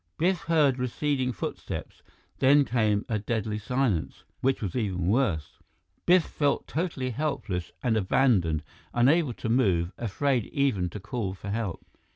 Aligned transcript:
Biff 0.17 0.39
heard 0.45 0.79
receding 0.79 1.31
footsteps; 1.31 2.01
then 2.39 2.65
came 2.65 3.05
a 3.07 3.19
deadly 3.19 3.59
silence, 3.59 4.23
which 4.39 4.59
was 4.59 4.75
even 4.75 5.05
worse. 5.05 5.59
Biff 6.07 6.23
felt 6.23 6.65
totally 6.65 7.11
helpless 7.11 7.71
and 7.83 7.95
abandoned, 7.95 8.63
unable 8.95 9.33
to 9.33 9.47
move, 9.47 9.91
afraid 9.99 10.45
even 10.47 10.89
to 10.89 10.99
call 10.99 11.35
for 11.35 11.51
help. 11.51 11.85